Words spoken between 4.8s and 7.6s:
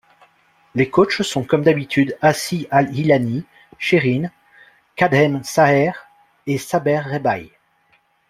Kadhem Saher et Saber Rebaï.